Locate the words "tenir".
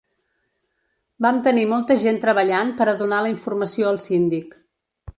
1.49-1.67